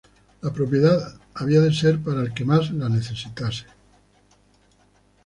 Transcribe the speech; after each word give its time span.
La 0.41 0.51
propiedad 0.51 1.13
había 1.35 1.61
de 1.61 1.71
ser 1.71 1.99
para 1.99 2.21
el 2.21 2.33
que 2.33 2.43
más 2.43 2.71
la 2.71 2.89
necesitase. 2.89 3.65